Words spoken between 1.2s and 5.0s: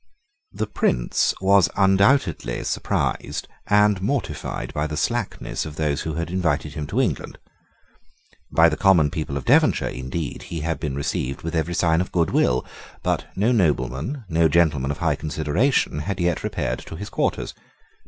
was undoubtedly surprised and mortified by the